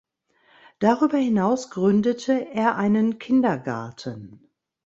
[0.79, 4.49] Darüber hinaus gründete er einen Kindergarten.